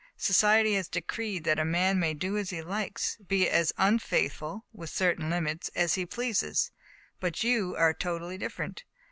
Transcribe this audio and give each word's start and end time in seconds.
Society 0.17 0.73
has 0.73 0.87
decreed 0.87 1.43
that 1.43 1.59
a 1.59 1.63
man 1.63 1.99
may 1.99 2.15
do 2.15 2.35
as 2.35 2.49
he 2.49 2.59
likes, 2.63 3.17
be 3.17 3.47
as 3.47 3.71
unfaithful 3.77 4.65
(within 4.73 4.91
certain 4.95 5.29
limits) 5.29 5.69
as 5.75 5.93
he 5.93 6.07
pleases; 6.07 6.71
but 7.19 7.43
you 7.43 7.75
are 7.75 7.93
totally 7.93 8.39
different. 8.39 8.83